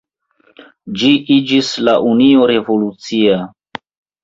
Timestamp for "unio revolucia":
2.13-3.39